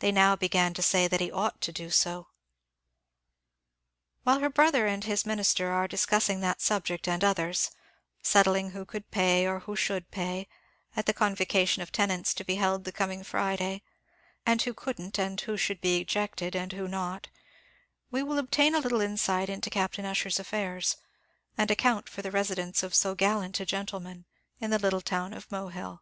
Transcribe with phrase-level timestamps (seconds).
[0.00, 2.26] They now began to say that he ought to do so.
[4.24, 7.70] While her brother and his minister are discussing that subject, and others
[8.24, 10.48] settling who could pay, or who should pay,
[10.96, 13.82] at the convocation of the tenants to be held on the coming Friday,
[14.44, 17.28] and who couldn't, and who should be ejected, and who not
[18.10, 20.96] we will obtain a little insight into Captain Ussher's affairs,
[21.56, 24.24] and account for the residence of so gallant a gentleman
[24.60, 26.00] in the little town of Mohill.